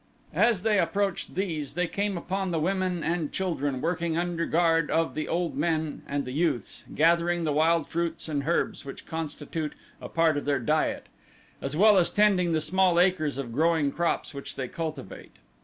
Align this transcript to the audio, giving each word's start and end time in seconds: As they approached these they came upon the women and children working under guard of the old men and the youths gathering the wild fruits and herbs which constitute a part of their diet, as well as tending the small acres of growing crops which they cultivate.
As 0.33 0.63
they 0.63 0.79
approached 0.79 1.35
these 1.35 1.75
they 1.75 1.85
came 1.85 2.17
upon 2.17 2.49
the 2.49 2.59
women 2.59 3.03
and 3.03 3.31
children 3.31 3.81
working 3.81 4.17
under 4.17 4.47
guard 4.47 4.89
of 4.89 5.13
the 5.13 5.27
old 5.27 5.55
men 5.55 6.01
and 6.07 6.25
the 6.25 6.31
youths 6.31 6.85
gathering 6.95 7.43
the 7.43 7.53
wild 7.53 7.85
fruits 7.85 8.27
and 8.27 8.47
herbs 8.47 8.83
which 8.83 9.05
constitute 9.05 9.73
a 10.01 10.09
part 10.09 10.37
of 10.37 10.45
their 10.45 10.57
diet, 10.57 11.05
as 11.61 11.77
well 11.77 11.99
as 11.99 12.09
tending 12.09 12.51
the 12.51 12.61
small 12.61 12.99
acres 12.99 13.37
of 13.37 13.53
growing 13.53 13.91
crops 13.91 14.33
which 14.33 14.55
they 14.55 14.67
cultivate. 14.67 15.33